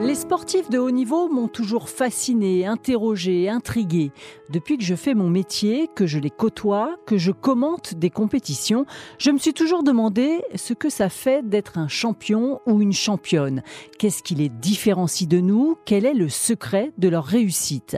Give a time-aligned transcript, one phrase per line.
[0.00, 4.12] Les sportifs de haut niveau m'ont toujours fasciné, interrogé, intrigué.
[4.50, 8.84] Depuis que je fais mon métier, que je les côtoie, que je commente des compétitions,
[9.18, 13.62] je me suis toujours demandé ce que ça fait d'être un champion ou une championne.
[13.98, 15.78] Qu'est-ce qui les différencie de nous?
[15.86, 17.96] Quel est le secret de leur réussite?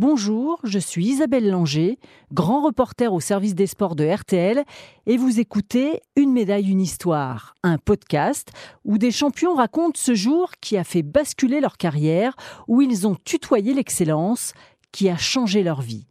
[0.00, 1.98] Bonjour, je suis Isabelle Langer,
[2.32, 4.64] grand reporter au service des sports de RTL,
[5.04, 8.48] et vous écoutez Une médaille, une histoire, un podcast
[8.86, 12.34] où des champions racontent ce jour qui a fait basculer leur carrière,
[12.66, 14.54] où ils ont tutoyé l'excellence,
[14.90, 16.06] qui a changé leur vie.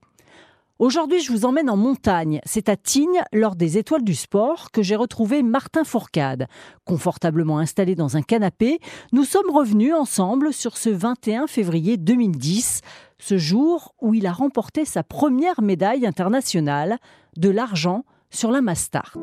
[0.77, 2.39] Aujourd'hui, je vous emmène en montagne.
[2.45, 6.47] C'est à Tignes, lors des Étoiles du Sport, que j'ai retrouvé Martin Fourcade.
[6.85, 8.79] Confortablement installé dans un canapé,
[9.11, 12.81] nous sommes revenus ensemble sur ce 21 février 2010,
[13.19, 16.97] ce jour où il a remporté sa première médaille internationale,
[17.37, 19.17] de l'argent sur la Mastart.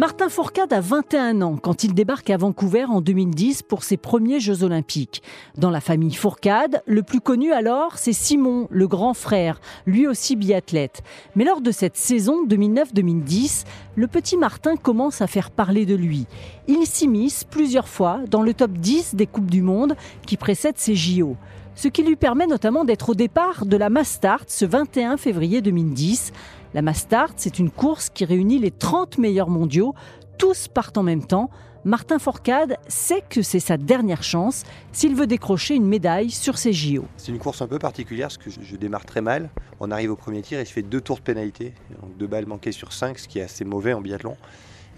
[0.00, 4.40] Martin Fourcade a 21 ans quand il débarque à Vancouver en 2010 pour ses premiers
[4.40, 5.22] Jeux olympiques.
[5.58, 10.36] Dans la famille Fourcade, le plus connu alors, c'est Simon, le grand frère, lui aussi
[10.36, 11.02] biathlète.
[11.36, 16.24] Mais lors de cette saison 2009-2010, le petit Martin commence à faire parler de lui.
[16.66, 20.94] Il s'immisce plusieurs fois dans le top 10 des Coupes du Monde qui précèdent ses
[20.94, 21.36] JO
[21.80, 26.32] ce qui lui permet notamment d'être au départ de la Mastart ce 21 février 2010.
[26.72, 29.94] La Mastart, c'est une course qui réunit les 30 meilleurs mondiaux,
[30.38, 31.50] tous partent en même temps.
[31.84, 36.72] Martin Fourcade sait que c'est sa dernière chance s'il veut décrocher une médaille sur ses
[36.72, 37.06] JO.
[37.16, 39.50] C'est une course un peu particulière parce que je, démarre très mal.
[39.80, 42.46] On arrive au premier tir et je fais deux tours de pénalité, donc deux balles
[42.46, 44.36] manquées sur cinq, ce qui est assez mauvais en biathlon.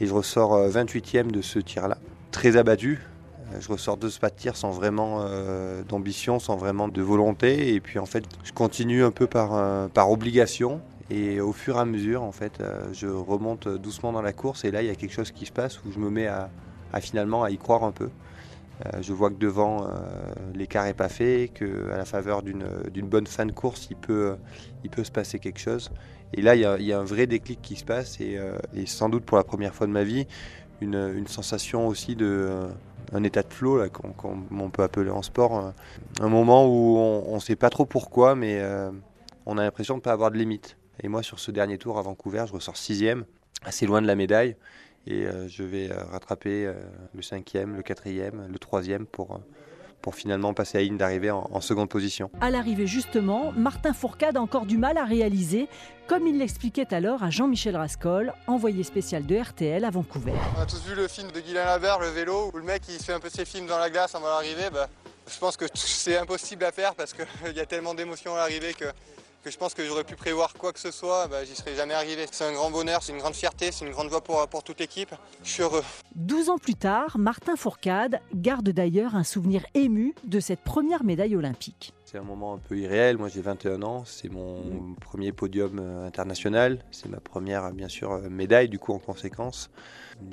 [0.00, 1.97] Et je ressors 28e euh, de ce tir-là.
[2.33, 3.00] Très abattu,
[3.61, 7.75] je ressors de ce pas de tir sans vraiment euh, d'ambition, sans vraiment de volonté.
[7.75, 10.81] Et puis en fait, je continue un peu euh, par obligation.
[11.11, 14.64] Et au fur et à mesure, en fait, euh, je remonte doucement dans la course.
[14.64, 16.50] Et là, il y a quelque chose qui se passe où je me mets à,
[17.00, 18.11] finalement à y croire un peu.
[19.00, 19.89] je vois que devant,
[20.55, 24.37] l'écart n'est pas fait, qu'à la faveur d'une bonne fin de course, il peut,
[24.84, 25.91] il peut se passer quelque chose.
[26.34, 28.21] Et là, il y, a, un vrai déclic qui se passe.
[28.21, 28.38] Et,
[28.84, 30.26] sans doute pour la première fois de ma vie,
[30.82, 32.69] une, sensation aussi de
[33.12, 35.59] un état de flow, comme on peut appeler en sport.
[35.59, 35.71] Euh,
[36.21, 38.91] un moment où on ne sait pas trop pourquoi, mais euh,
[39.47, 40.76] on a l'impression de ne pas avoir de limite.
[41.00, 43.25] Et moi, sur ce dernier tour à Vancouver, je ressors sixième,
[43.64, 44.56] assez loin de la médaille.
[45.06, 46.72] Et euh, je vais rattraper
[47.14, 49.41] le cinquième, le quatrième, le troisième pour,
[50.02, 52.31] pour finalement passer à ligne d'arrivée en, seconde position.
[52.41, 55.69] À l'arrivée justement, Martin Fourcade a encore du mal à réaliser,
[56.08, 60.34] comme il l'expliquait alors à Jean-Michel Rascol, envoyé spécial de RTL à Vancouver.
[60.58, 62.98] On a tous vu le film de Guylain Labert, le vélo, où le mec il
[62.98, 64.69] fait un peu ses films dans la glace avant l'arrivée.
[64.72, 64.88] Bah,
[65.32, 68.75] je pense que c'est impossible à faire parce qu'il y a tellement d'émotions à l'arrivée
[68.75, 68.86] que
[69.42, 71.94] que je pense que j'aurais pu prévoir quoi que ce soit, bah, j'y serais jamais
[71.94, 72.26] arrivé.
[72.30, 74.78] C'est un grand bonheur, c'est une grande fierté, c'est une grande voix pour, pour toute
[74.78, 75.12] l'équipe.
[75.42, 75.82] Je suis heureux.
[76.14, 81.34] 12 ans plus tard, Martin Fourcade garde d'ailleurs un souvenir ému de cette première médaille
[81.34, 81.92] olympique.
[82.04, 83.16] C'est un moment un peu irréel.
[83.16, 84.04] Moi, j'ai 21 ans.
[84.04, 86.78] C'est mon premier podium euh, international.
[86.91, 89.70] C'est ma première, bien sûr, euh, médaille, du coup, en conséquence.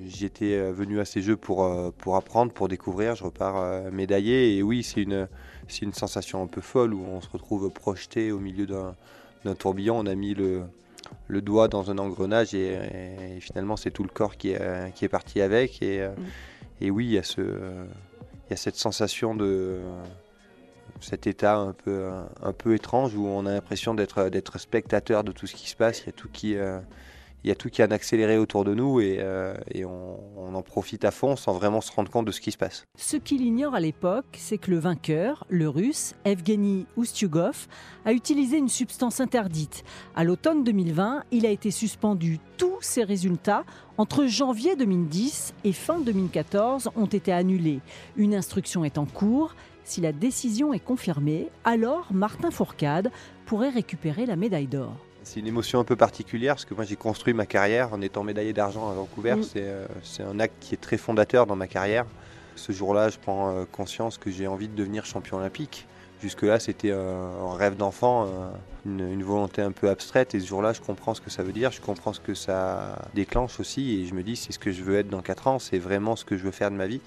[0.05, 3.15] J'étais euh, venu à ces Jeux pour, pour apprendre, pour découvrir.
[3.15, 4.57] Je repars médaillé.
[4.57, 5.29] Et oui, c'est une,
[5.69, 9.97] c'est une sensation un peu folle où on se retrouve projeté au milieu d'un tourbillon.
[9.97, 10.63] On a mis le,
[11.27, 15.09] le doigt dans un engrenage et, finalement, c'est tout le corps qui est, qui est
[15.09, 15.81] parti avec.
[15.81, 16.13] Et, mm.
[16.81, 19.79] et oui, il y, a ce, il y a cette sensation de
[21.01, 22.09] cet état un peu,
[22.41, 25.75] un peu étrange où on a l'impression d'être, d'être spectateur de tout ce qui se
[25.75, 26.01] passe.
[26.01, 26.79] Il y a tout qui, euh,
[27.43, 29.53] il y a tout qui est accéléré autour de nous et, euh,
[29.85, 32.85] on, en profite à fond sans vraiment se rendre compte de ce qui se passe.
[32.97, 37.67] Ce qu'il ignore à l'époque, c'est que le vainqueur, le russe Evgeny Ustyugov,
[38.03, 39.83] a utilisé une substance interdite.
[40.15, 42.39] À l'automne 2020, il a été suspendu.
[42.57, 43.63] Tous ses résultats
[43.97, 47.79] entre janvier 2010 et fin 2014 ont été annulés.
[48.17, 49.55] Une instruction est en cours.
[49.83, 53.11] Si la décision est confirmée, alors Martin Fourcade
[53.45, 55.08] pourrait récupérer la médaille d'or.
[55.23, 58.23] C'est une émotion un peu particulière parce que moi j'ai construit ma carrière en étant
[58.23, 59.35] médaillé d'argent à Vancouver.
[59.35, 59.43] Mm.
[59.57, 62.05] Euh, c'est un acte qui est très fondateur dans ma carrière.
[62.55, 65.87] Ce jour-là, je prends euh, conscience que j'ai envie de devenir champion olympique.
[66.21, 68.27] Jusque-là, c'était un rêve d'enfant,
[68.85, 70.35] une, volonté un peu abstraite.
[70.35, 73.07] Et ce jour-là, je comprends ce que ça veut dire, je comprends ce que ça
[73.13, 74.01] déclenche aussi.
[74.01, 76.17] Et je me dis, c'est ce que je veux être dans 4 ans, c'est vraiment
[76.17, 76.99] ce que je veux faire de ma vie.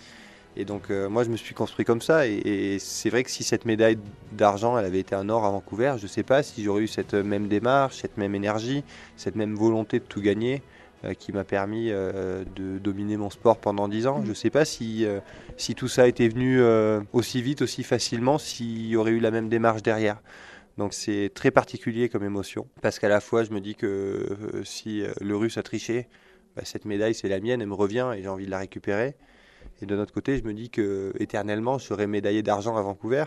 [0.56, 3.42] Et donc euh, moi je me suis construit comme ça et, c'est vrai que si
[3.42, 3.98] cette médaille
[4.32, 6.88] d'argent elle avait été un or à Vancouver, je ne sais pas si j'aurais eu
[6.88, 8.84] cette même démarche, cette même énergie,
[9.16, 10.62] cette même volonté de tout gagner
[11.04, 14.20] euh, qui m'a permis euh, de dominer mon sport pendant 10 ans.
[14.24, 15.06] Je ne sais pas si,
[15.56, 16.62] si tout ça était venu
[17.12, 20.20] aussi vite, aussi facilement, s'il y aurait eu la même démarche derrière.
[20.76, 25.02] Donc c'est très particulier comme émotion parce qu'à la fois je me dis que si
[25.20, 26.08] le russe a triché,
[26.56, 29.14] bah, cette médaille, c'est la mienne, elle me revient et j'ai envie de la récupérer.
[29.82, 33.24] Et de notre côté, je me dis que éternellement, je serai médaillé d'argent à Vancouver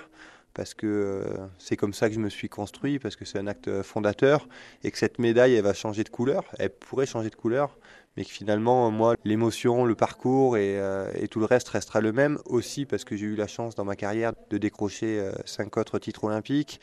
[0.53, 3.45] parce que euh, c'est comme ça que je me suis construit, parce que c'est un
[3.45, 4.47] acte fondateur,
[4.85, 7.77] et que cette médaille, elle va changer de couleur, elle pourrait changer de couleur,
[8.15, 12.39] mais que finalement, moi, l'émotion, le parcours et, euh, tout le reste restera le même,
[12.45, 15.99] aussi parce que j'ai eu la chance dans ma carrière de décrocher euh, cinq autres
[15.99, 16.79] titres olympiques,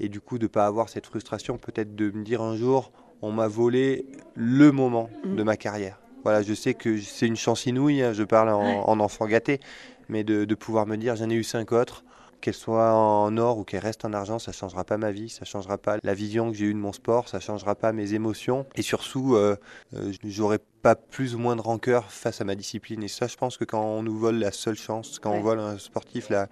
[0.00, 2.90] et du coup de ne pas avoir cette frustration, peut-être de me dire un jour,
[3.20, 6.00] on m'a volé le moment de ma carrière.
[6.22, 9.60] Voilà, je sais que c'est une chance inouïe, hein, je parle en, en, enfant gâté,
[10.08, 12.04] mais de, de pouvoir me dire, j'en ai eu cinq autres,
[12.40, 15.44] qu'elle soit en or ou qu'elle reste en argent, ça changera pas ma vie, ça
[15.44, 18.66] changera pas la vision que j'ai eue de mon sport, ça changera pas mes émotions.
[18.74, 19.56] Et surtout, euh,
[19.94, 23.02] euh, j'aurai pas plus ou moins de rancœur face à ma discipline.
[23.02, 25.60] Et ça, je pense que quand on nous vole la seule chance, quand on vole
[25.60, 26.48] un sportif la,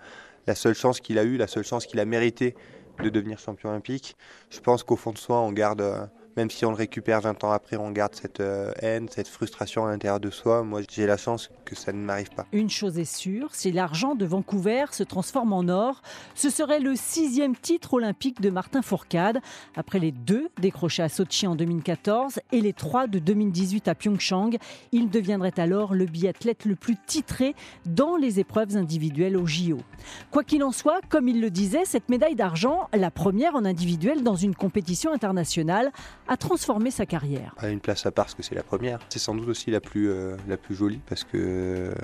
[0.47, 2.55] la seule chance qu'il a eue, la seule chance qu'il a mérité
[3.03, 4.17] de devenir champion olympique,
[4.51, 6.07] je pense qu'au fond de soi, on garde euh,
[6.39, 9.85] même si on le récupère 20 ans après, on garde cette euh, haine, cette frustration
[9.85, 10.63] à l'intérieur de soi.
[10.63, 12.47] Moi, j'ai la chance que ça ne m'arrive pas.
[12.53, 16.01] Une chose est sûre, si l'argent de Vancouver se transforme en or,
[16.37, 19.41] ce serait le sixième titre olympique de Martin Fourcade,
[19.75, 24.59] après les deux décrochés à Sochi en 2014 et les trois de 2018 à Pyeongchang.
[24.93, 29.79] Il deviendrait alors le biathlète le plus titré dans les épreuves individuelles au JO.
[30.31, 34.23] Quoi qu'il en soit, comme il le disait, cette médaille d'argent, la première en individuel
[34.23, 35.91] dans une compétition internationale,
[36.29, 37.55] a transformé sa carrière.
[37.63, 39.01] Une place à part parce que c'est la première.
[39.09, 41.95] C'est sans doute aussi la plus, euh, la plus jolie parce que euh,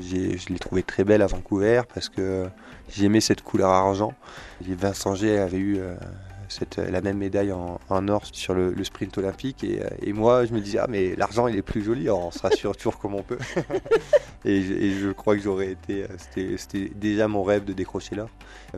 [0.00, 2.46] je l'ai trouvée très belle à Vancouver parce que
[2.88, 4.14] j'aimais cette couleur argent.
[4.60, 5.96] Vincent G avait eu euh,
[6.48, 9.64] cette, la même médaille en, or sur le, sprint olympique.
[9.64, 12.38] Et, et, moi, je me disais, ah, mais l'argent, il est plus joli, on se
[12.40, 13.38] rassure toujours comme on peut.
[14.44, 16.06] et, je, et, je crois que j'aurais été.
[16.56, 18.28] C'était déjà mon rêve de décrocher l'or.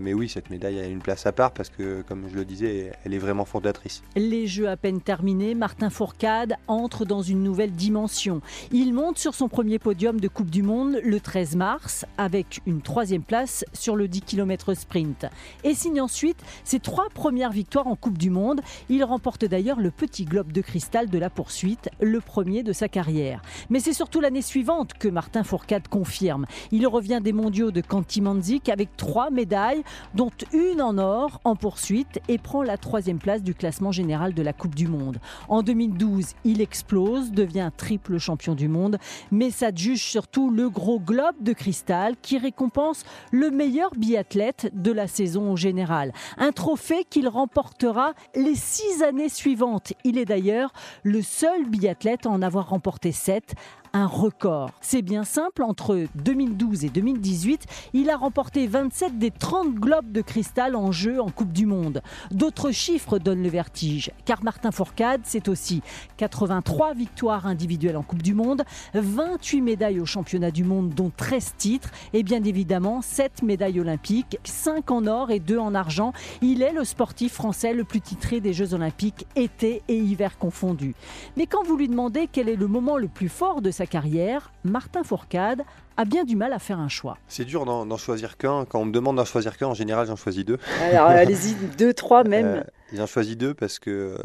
[0.00, 2.92] Mais oui, cette médaille a une place à part parce que, comme je le disais,
[3.04, 4.02] elle est vraiment fondatrice.
[4.16, 8.40] Les Jeux à peine terminés, Martin Fourcade entre dans une nouvelle dimension.
[8.72, 12.82] Il monte sur son premier podium de Coupe du Monde le 13 mars avec une
[12.82, 15.26] troisième place sur le 10 km sprint.
[15.64, 18.60] Et signe ensuite ses trois premières victoire en Coupe du Monde.
[18.88, 22.86] Il remporte d'ailleurs le petit globe de cristal de la poursuite, le premier de sa
[22.86, 23.42] carrière.
[23.68, 26.46] Mais c'est surtout l'année suivante que Martin Fourcade confirme.
[26.70, 29.82] Il revient des mondiaux de Kanti-Manzik avec trois médailles,
[30.14, 34.42] dont une en or en poursuite et prend la troisième place du classement général de
[34.42, 35.18] la Coupe du Monde.
[35.48, 38.98] En 2012, il explose, devient triple champion du monde,
[39.32, 43.02] mais ça juge surtout le gros globe de cristal qui récompense
[43.32, 46.12] le meilleur biathlète de la saison au général.
[46.36, 49.94] Un trophée qu'il remporte remportera les six années suivantes.
[50.04, 50.70] Il est d'ailleurs
[51.02, 53.54] le seul biathlète à en avoir remporté sept
[53.98, 54.70] un record.
[54.80, 60.20] C'est bien simple, entre 2012 et 2018, il a remporté 27 des 30 globes de
[60.20, 62.00] cristal en jeu en Coupe du Monde.
[62.30, 65.82] D'autres chiffres donnent le vertige, car Martin Fourcade, c'est aussi
[66.16, 68.62] 83 victoires individuelles en Coupe du Monde,
[68.94, 74.38] 28 médailles au championnat du monde, dont 13 titres, et bien évidemment 7 médailles olympiques,
[74.44, 76.12] 5 en or et 2 en argent.
[76.40, 80.94] Il est le sportif français le plus titré des Jeux olympiques, été et hiver confondus.
[81.36, 84.52] Mais quand vous lui demandez quel est le moment le plus fort de sa carrière,
[84.64, 85.62] Martin Fourcade
[85.96, 87.18] a bien du mal à faire un choix.
[87.26, 88.64] C'est dur d'en choisir qu'un.
[88.64, 90.58] Quand on me demande d'en choisir qu'un, en général, j'en choisis deux.
[90.80, 92.46] Alors, allez-y, deux, trois même.
[92.46, 92.62] Euh,
[92.92, 94.18] j'en choisis deux parce que euh,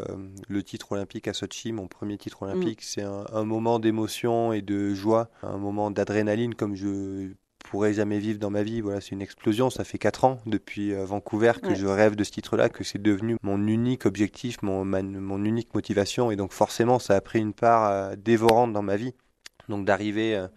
[0.48, 2.84] le titre olympique à Sochi, mon premier titre olympique, mm.
[2.84, 7.32] c'est un, un, moment d'émotion et de joie, un moment d'adrénaline comme je
[7.64, 8.80] pourrais jamais vivre dans ma vie.
[8.80, 9.70] Voilà, c'est une explosion.
[9.70, 11.74] Ça fait quatre ans depuis euh, Vancouver que ouais.
[11.74, 15.74] je rêve de ce titre-là, que c'est devenu mon unique objectif, mon, ma, mon unique
[15.74, 16.30] motivation.
[16.30, 19.14] Et donc forcément, ça a pris une part euh, dévorante dans ma vie.
[19.68, 20.48] Donc d'arriver euh,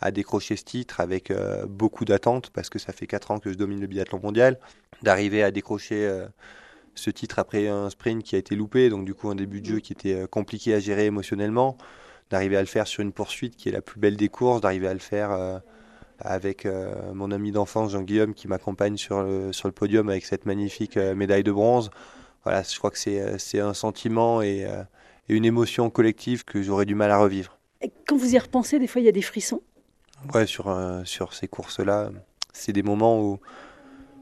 [0.00, 3.50] à décrocher ce titre avec euh, beaucoup d'attentes, parce que ça fait 4 ans que
[3.52, 4.58] je domine le biathlon mondial,
[5.02, 6.26] d'arriver à décrocher euh,
[6.94, 9.66] ce titre après un sprint qui a été loupé, donc du coup un début de
[9.66, 11.76] jeu qui était compliqué à gérer émotionnellement,
[12.30, 14.88] d'arriver à le faire sur une poursuite qui est la plus belle des courses, d'arriver
[14.88, 15.60] à le faire
[16.18, 16.66] avec
[17.12, 21.44] mon ami d'enfance Jean-Guillaume qui m'accompagne sur le, sur le podium avec cette magnifique médaille
[21.44, 21.90] de bronze.
[22.44, 24.66] Voilà, je crois que c'est un sentiment et,
[25.28, 27.55] et une émotion collective que j'aurais du mal à revivre.
[28.06, 29.60] Quand vous y repensez, des fois, il y a des frissons?
[30.34, 32.10] Ouais, sur, euh, sur ces courses-là,
[32.52, 33.38] c'est des moments où,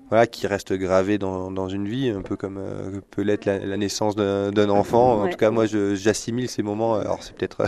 [0.09, 3.59] voilà, qui restent gravés dans, dans une vie, un peu comme euh, peut l'être la,
[3.59, 5.21] la, naissance d'un enfant.
[5.21, 5.31] En ouais.
[5.31, 6.95] tout cas, moi, j'assimile ces moments.
[6.95, 7.63] Alors, c'est peut-être.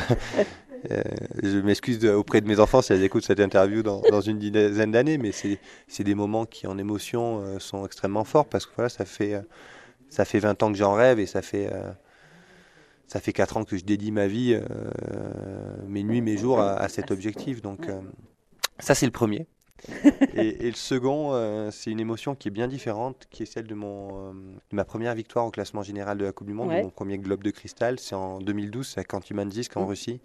[0.90, 1.02] euh,
[1.42, 4.90] je m'excuse auprès de mes enfants si elles écoutent cette interview dans, dans une dizaine
[4.90, 9.04] d'années, mais c'est des moments qui, en émotion, sont extrêmement forts parce que voilà, ça
[9.04, 9.40] fait,
[10.10, 11.70] ça fait 20 ans que j'en rêve et ça fait
[13.06, 16.74] ça fait 4 ans que je dédie ma vie, euh, mes nuits, mes jours à,
[16.74, 17.62] à cet objectif.
[17.62, 18.00] Donc euh,
[18.78, 19.46] ça c'est le premier.
[20.34, 23.66] et, et, le second, euh, c'est une émotion qui est bien différente, qui est celle
[23.66, 26.82] de, mon, de ma première victoire au classement général de la Coupe du Monde, ouais.
[26.82, 28.00] mon premier globe de cristal.
[28.00, 29.88] C'est en 2012, c'est à Kantimanzisk en mmh.
[29.88, 30.20] Russie.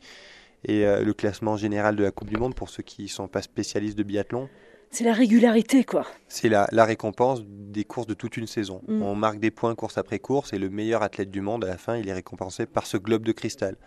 [0.63, 3.41] Et le classement général de la Coupe du Monde, pour ceux qui ne sont pas
[3.41, 4.47] spécialistes de biathlon,
[4.91, 6.05] c'est la régularité, quoi.
[6.27, 8.81] C'est la, récompense des courses de toute une saison.
[8.87, 9.01] Mm.
[9.01, 11.77] On marque des points course après course et le meilleur athlète du monde, à la
[11.77, 13.77] fin, il est récompensé par ce globe de cristal.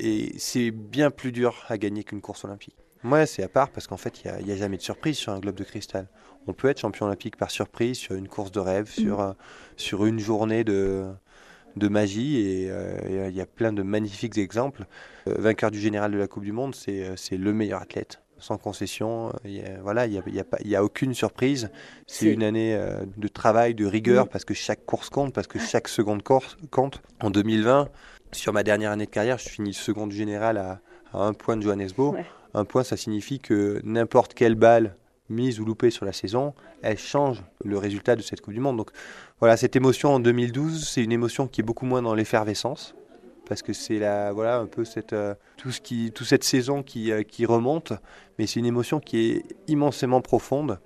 [0.00, 2.76] Et c'est bien plus dur à gagner qu'une course olympique.
[3.02, 5.38] Moi, c'est à part parce qu'en fait, il n'y a, jamais de surprise sur un
[5.38, 6.08] globe de cristal.
[6.46, 9.02] On peut être champion olympique par surprise sur une course de rêve, mm.
[9.02, 9.32] sur, euh,
[9.76, 11.04] sur une journée de,
[11.76, 14.86] de magie et euh, il y a plein de magnifiques exemples.
[15.28, 19.32] Euh, vainqueur du général de la Coupe du Monde, c'est le meilleur athlète sans concession.
[19.44, 21.70] Il voilà, il n'y a, y a, y a, aucune surprise.
[22.06, 25.58] C'est une année euh, de travail, de rigueur, parce que chaque course compte, parce que
[25.58, 27.00] chaque seconde course compte.
[27.20, 27.88] En 2020,
[28.32, 30.80] sur ma dernière année de carrière, je finis seconde général à,
[31.14, 32.16] un point de Johannesburg.
[32.52, 34.96] Un point, ça signifie que n'importe quelle balle
[35.30, 38.76] mise ou loupée sur la saison, elle change le résultat de cette Coupe du Monde.
[38.76, 38.90] Donc
[39.40, 42.94] voilà, cette émotion en 2012, c'est une émotion qui est beaucoup moins dans l'effervescence
[43.46, 46.82] parce que c'est la voilà un peu cette euh, tout ce qui toute cette saison
[46.82, 47.92] qui, euh, qui remonte
[48.38, 50.78] mais c'est une émotion qui est immensément profonde.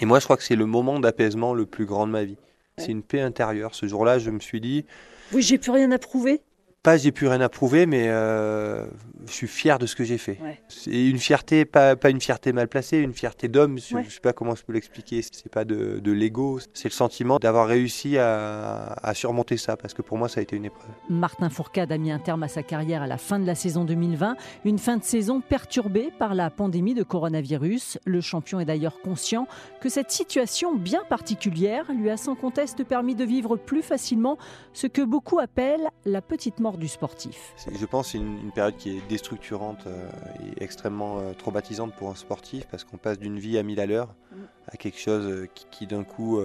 [0.00, 2.36] Et moi je crois que c'est le moment d'apaisement le plus grand de ma vie.
[2.78, 3.74] C'est une paix intérieure.
[3.74, 4.84] Ce jour-là je me suis dit
[5.32, 6.42] oui j'ai plus rien à prouver
[6.86, 8.86] pas j'ai plus rien à prouver, mais euh,
[9.26, 10.38] je suis fier de ce que j'ai fait.
[10.68, 13.76] C'est une fierté, pas, pas, une fierté mal placée, une fierté d'homme.
[13.80, 15.20] Je ne sais pas comment je peux l'expliquer.
[15.22, 19.94] C'est pas de, de l'ego, c'est le sentiment d'avoir réussi à, à, surmonter ça, parce
[19.94, 20.86] que pour moi, ça a été une épreuve.
[21.10, 23.84] Martin Fourcade a mis un terme à sa carrière à la fin de la saison
[23.84, 27.98] 2020, une fin de saison perturbée par la pandémie de coronavirus.
[28.04, 29.48] Le champion est d'ailleurs conscient
[29.80, 34.38] que cette situation bien particulière lui a sans conteste permis de vivre plus facilement
[34.72, 37.54] ce que beaucoup appellent la petite mort du sportif.
[37.70, 40.08] Je pense que c'est une, période qui est déstructurante euh,
[40.40, 43.86] et extrêmement euh, traumatisante pour un sportif parce qu'on passe d'une vie à mille à
[43.86, 44.36] l'heure mm.
[44.68, 46.40] à quelque chose euh, qui, d'un coup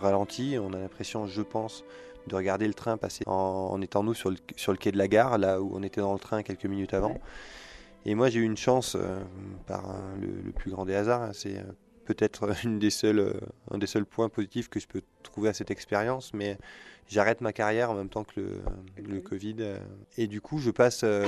[0.00, 0.56] ralentit.
[0.60, 1.84] On a l'impression, je pense,
[2.26, 5.08] de regarder le train passer en, étant nous sur le, sur le, quai de la
[5.08, 7.18] gare, là où on était dans le train quelques minutes avant.
[8.06, 8.96] Et moi, j'ai eu une chance,
[9.66, 11.62] par le, plus grand des hasards, hein, c'est
[12.04, 13.40] peut-être une des seuls,
[13.70, 16.58] un des seuls points positifs que je peux trouver à cette expérience, mais
[17.10, 18.62] j'arrête ma carrière en même temps que le,
[18.96, 19.56] le Covid.
[19.60, 19.78] Euh,
[20.16, 21.26] et du coup, je passe euh,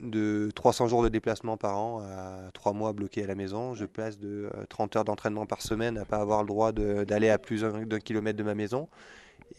[0.00, 3.74] de 300 jours de déplacement par an à 3 mois bloqué à la maison.
[3.74, 7.30] Je passe de 30 euh, heures d'entraînement par semaine à pas avoir le droit d'aller
[7.30, 8.88] à plus d'un kilomètre de ma maison.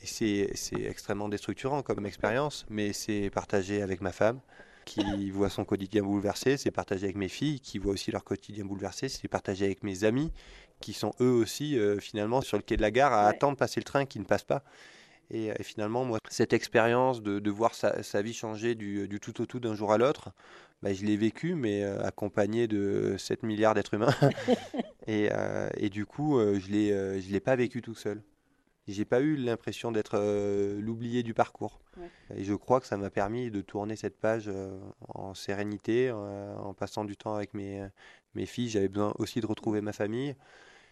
[0.04, 4.40] C'est extrêmement déstructurant comme expérience, mais c'est partagé avec ma femme
[4.86, 8.66] qui voit son quotidien bouleversé, c'est partagé avec mes filles qui voient aussi leur quotidien
[8.66, 10.32] bouleversé, c'est partagé avec mes amis
[10.80, 13.86] qui sont eux aussi finalement sur le quai de la gare à attendre passer le
[13.86, 14.64] train qui ne passe pas.
[15.32, 19.74] Et, finalement, moi, cette expérience de, voir sa, vie changer du, tout au tout d'un
[19.74, 20.32] jour à l'autre,
[20.82, 24.14] bah, je l'ai vécu, mais euh, accompagné de 7 milliards d'êtres humains.
[25.08, 28.24] Euh, et, du coup, euh, je ne l'ai pas vécu tout seul.
[28.88, 30.18] J'ai pas eu l'impression d'être
[30.80, 31.80] l'oublié du parcours.
[32.36, 34.50] Et je crois que ça m'a permis de tourner cette page
[35.08, 37.88] en sérénité, en passant du temps avec mes,
[38.34, 38.70] mes filles.
[38.70, 40.36] J'avais besoin aussi de retrouver ma famille.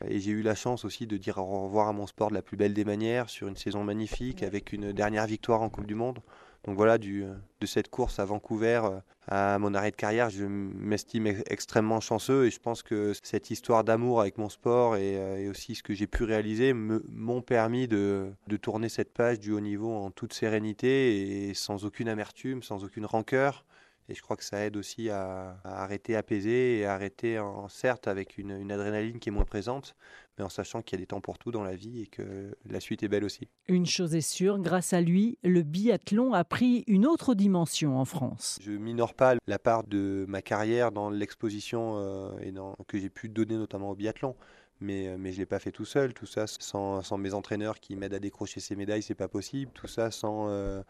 [0.07, 2.41] Et j'ai eu la chance aussi de dire au revoir à mon sport de la
[2.41, 5.95] plus belle des manières, sur une saison magnifique, avec une dernière victoire en Coupe du
[5.95, 6.19] Monde.
[6.65, 7.25] Donc voilà, du,
[7.60, 12.45] de cette course à Vancouver euh, à mon arrêt de carrière, je m'estime extrêmement chanceux
[12.45, 15.93] et je pense que cette histoire d'amour avec mon sport et, euh, aussi ce que
[15.93, 20.33] j'ai pu réaliser m'ont permis de, de, tourner cette page du haut niveau en toute
[20.33, 23.65] sérénité et sans aucune amertume, sans aucune rancœur.
[24.10, 28.07] Et je crois que ça aide aussi à, arrêter apaiser et à arrêter, en, certes,
[28.07, 29.95] avec une, une, adrénaline qui est moins présente,
[30.38, 32.55] mais en sachant qu'il y a des temps pour tout dans la vie et que
[32.65, 33.48] la suite est belle aussi.
[33.67, 38.05] Une chose est sûre, grâce à lui, le biathlon a pris une autre dimension en
[38.05, 38.60] France.
[38.62, 43.10] Je minore pas la part de ma carrière dans l'exposition euh, et dans, que j'ai
[43.10, 44.36] pu donner notamment au biathlon.
[44.81, 46.13] Mais, euh, mais je ne l'ai pas fait tout seul.
[46.13, 49.72] Tout ça sans, sans mes entraîneurs qui m'aident à décrocher ces médailles, c'est pas possible.
[49.74, 50.81] Tout ça sans euh,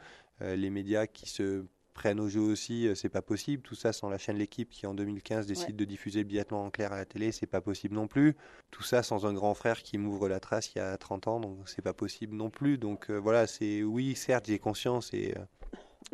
[0.41, 3.63] les médias qui se prennent au jeu aussi, euh, c'est pas possible.
[3.63, 6.69] Tout ça sans la chaîne L'équipe qui en 2015 décide de diffuser le biathlon en
[6.69, 8.35] clair à la télé, c'est pas possible non plus.
[8.71, 11.39] Tout ça sans un grand frère qui m'ouvre la trace il y a 30 ans,
[11.39, 12.77] donc c'est pas possible non plus.
[12.77, 15.41] Donc euh, voilà, c'est oui, certes, j'ai conscience et euh,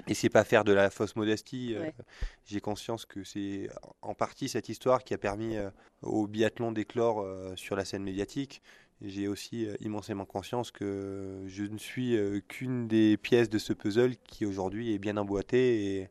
[0.07, 1.75] et c'est pas faire de la fausse modestie.
[2.45, 3.69] j'ai conscience que c'est
[4.01, 5.57] en partie cette histoire qui a permis
[6.03, 7.25] au biathlon d'éclore
[7.57, 8.61] sur la scène médiatique
[9.01, 13.73] j'ai aussi euh, immensément conscience que je ne suis euh, qu'une des pièces de ce
[13.73, 16.09] puzzle qui aujourd'hui est bien emboîté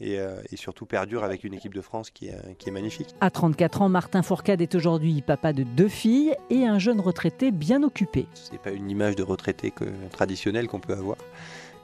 [0.00, 3.14] et, euh, et, surtout perdure avec une équipe de France qui est, qui est magnifique.
[3.20, 7.50] À 34 ans, Martin Fourcade est aujourd'hui papa de deux filles et un jeune retraité
[7.50, 8.26] bien occupé.
[8.34, 11.16] Ce n'est pas une image de retraité que, traditionnelle qu'on peut avoir.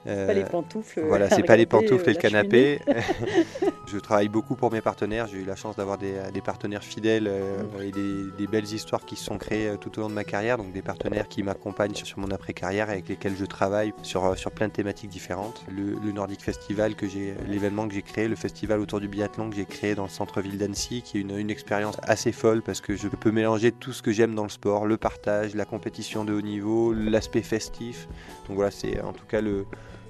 [0.07, 1.01] Euh, pas les pantoufles.
[1.07, 2.79] Voilà, c'est pas les pantoufles et le canapé.
[3.87, 5.27] je travaille beaucoup pour mes partenaires.
[5.27, 7.81] J'ai eu la chance d'avoir des, partenaires fidèles mm.
[7.81, 10.57] et des, belles histoires qui se sont créées tout au long de ma carrière.
[10.57, 14.67] Donc des partenaires qui m'accompagnent sur, mon après-carrière avec lesquels je travaille sur, sur plein
[14.67, 15.63] de thématiques différentes.
[15.71, 19.49] Le, le Nordic Festival, que j'ai, l'événement que j'ai créé, le festival autour du biathlon
[19.49, 22.81] que j'ai créé dans le centre-ville d'Annecy, qui est une, une expérience assez folle parce
[22.81, 26.25] que je peux mélanger tout ce que j'aime dans le sport, le partage, la compétition
[26.25, 28.07] de haut niveau, l'aspect festif.
[28.47, 29.65] Donc voilà, c'est en tout cas le,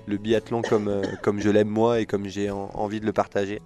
[0.07, 3.61] le biathlon comme, euh, comme je l'aime moi et comme j'ai envie de le partager.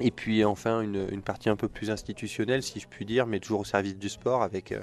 [0.00, 3.38] Et puis enfin une, une, partie un peu plus institutionnelle, si je puis dire, mais
[3.38, 4.80] toujours au service du sport avec euh,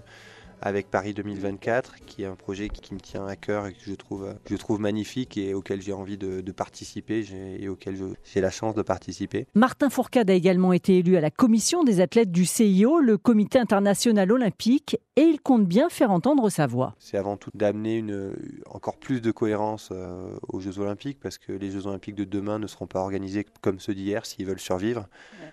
[0.61, 3.93] avec Paris 2024, qui est un projet qui, me tient à cœur et que je
[3.93, 7.25] trouve, je trouve magnifique et auquel j'ai envie de, participer
[7.59, 9.47] et auquel j'ai la chance de participer.
[9.55, 13.57] Martin Fourcade a également été élu à la commission des athlètes du CIO, le Comité
[13.57, 16.95] international olympique, et il compte bien faire entendre sa voix.
[16.99, 18.33] C'est avant tout d'amener une,
[18.69, 22.59] encore plus de cohérence euh, aux Jeux olympiques parce que les Jeux olympiques de demain
[22.59, 25.07] ne seront pas organisés comme ceux d'hier s'ils veulent survivre,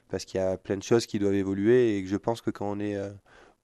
[0.08, 2.50] parce qu'il y a plein de choses qui doivent évoluer et que je pense que
[2.50, 2.96] quand on est...
[2.96, 3.10] Euh,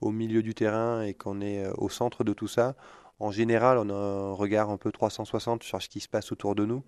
[0.05, 2.77] au milieu du terrain et qu'on est euh, au centre de tout ça,
[3.21, 6.55] en général, on a un regard un peu 360 sur ce qui se passe autour
[6.55, 6.83] de nous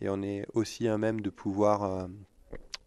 [0.00, 2.06] et on est aussi un même de pouvoir euh,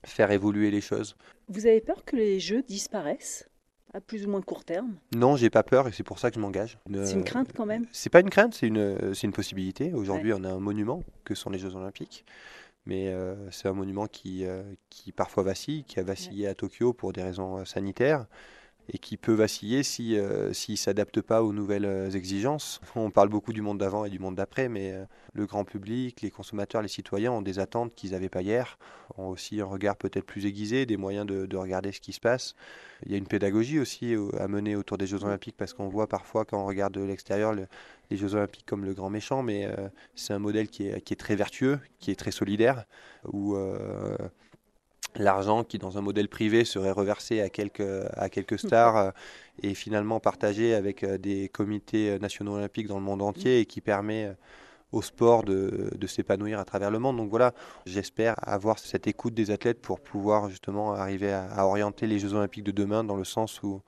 [0.06, 1.18] faire évoluer les choses.
[1.50, 3.50] Vous avez peur que les jeux disparaissent
[3.94, 4.96] à plus ou moins court terme?
[5.14, 6.80] Non, j'ai pas peur et c'est pour ça que je m'engage.
[7.04, 7.86] C'est une crainte quand même?
[7.92, 9.94] C'est pas une crainte, c'est une, c'est une possibilité.
[9.94, 12.26] Aujourd'hui, on a un monument que sont les Jeux Olympiques.
[12.86, 14.46] Mais euh, c'est un monument qui,
[14.90, 18.26] qui parfois vacille, qui a vacillé à Tokyo pour des raisons sanitaires
[18.90, 22.82] et qui peut vaciller si euh, s'il s'adapte pas aux nouvelles euh, exigences.
[22.96, 26.22] On parle beaucoup du monde d'avant et du monde d'après, mais euh, le grand public,
[26.22, 28.78] les consommateurs, les citoyens ont des attentes qu'ils n'avaient pas hier,
[29.18, 32.56] ont aussi un regard peut-être plus aiguisé, des moyens de, regarder ce qui se passe.
[33.06, 36.08] Il y a une pédagogie aussi à mener autour des Jeux Olympiques, parce qu'on voit
[36.08, 39.70] parfois quand on regarde de l'extérieur les Jeux Olympiques comme le grand méchant, mais
[40.16, 42.86] c'est un modèle qui est, très vertueux, qui est très solidaire,
[45.18, 47.84] l'argent qui dans un modèle privé serait reversé à quelques,
[48.16, 49.12] à quelques stars euh,
[49.62, 53.82] et finalement partagé avec euh, des comités nationaux olympiques dans le monde entier et qui
[53.82, 54.34] permet euh,
[54.92, 57.18] au sport de, de s'épanouir à travers le monde.
[57.18, 57.54] Donc voilà,
[57.86, 62.34] j'espère avoir cette écoute des athlètes pour pouvoir justement arriver à, à, orienter les Jeux
[62.34, 63.82] olympiques de demain dans le sens où,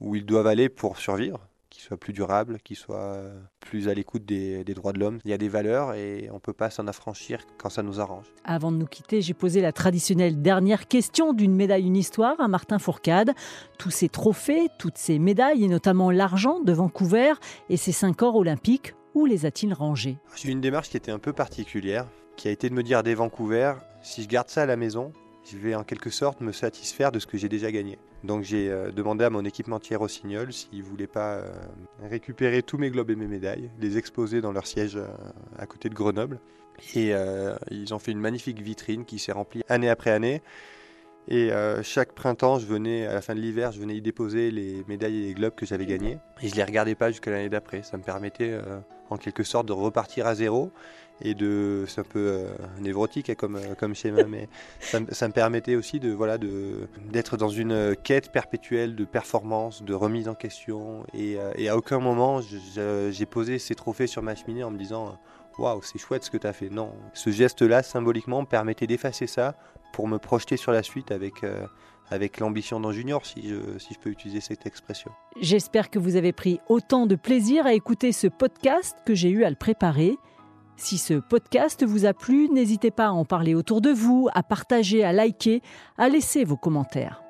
[0.00, 1.40] où ils doivent aller pour survivre
[1.82, 5.18] soit plus durable, qui soit euh, plus à l'écoute des, droits de l'homme.
[5.24, 8.00] Il y a des valeurs et on ne peut pas s'en affranchir quand ça nous
[8.00, 8.26] arrange.
[8.44, 12.48] Avant de nous quitter, j'ai posé la traditionnelle dernière question d'une médaille, une histoire à
[12.48, 13.32] Martin Fourcade.
[13.78, 17.34] Tous ces trophées, toutes ces médailles et notamment l'argent de Vancouver
[17.68, 20.16] et ces cinq or olympiques, où les a-t-il rangés?
[20.36, 23.02] J'ai eu une démarche qui était un peu particulière, qui a été de me dire
[23.02, 25.12] dès Vancouver, si je garde ça à la maison,
[25.44, 27.98] je vais en quelque sorte me satisfaire de ce que j'ai déjà gagné.
[28.24, 31.50] Donc j'ai euh, demandé à mon équipementier Rossignol s'il ne voulait pas euh,
[32.02, 35.06] récupérer tous mes globes et mes médailles, les exposer dans leur siège euh,
[35.58, 36.40] à côté de Grenoble.
[36.94, 37.12] Et
[37.70, 40.42] ils ont fait une magnifique vitrine qui s'est remplie année après année.
[41.28, 41.50] Et
[41.82, 45.18] chaque printemps, je venais, à la fin de l'hiver, je venais y déposer les médailles
[45.18, 46.18] et les globes que j'avais gagnés.
[46.40, 47.82] Et je ne les regardais pas jusqu'à l'année d'après.
[47.82, 48.58] Ça me permettait
[49.10, 50.72] en quelque sorte de repartir à zéro
[51.22, 52.48] et de c'est un peu euh,
[52.80, 54.48] névrotique hein, comme euh, comme schéma mais
[54.80, 59.94] ça, me permettait aussi de voilà de d'être dans une quête perpétuelle de performance de
[59.94, 64.64] remise en question et, euh, à aucun moment j'ai posé ces trophées sur ma cheminée
[64.64, 65.18] en me disant
[65.58, 68.86] waouh c'est chouette ce que tu as fait non ce geste là symboliquement me permettait
[68.86, 69.54] d'effacer ça
[69.92, 71.44] pour me projeter sur la suite avec
[72.10, 75.10] avec l'ambition d'un junior, si je, si je peux utiliser cette expression.
[75.40, 79.44] J'espère que vous avez pris autant de plaisir à écouter ce podcast que j'ai eu
[79.44, 80.18] à le préparer.
[80.84, 84.42] Si ce podcast vous a plu, n'hésitez pas à en parler autour de vous, à
[84.42, 85.62] partager, à liker,
[85.96, 87.22] à laisser vos commentaires.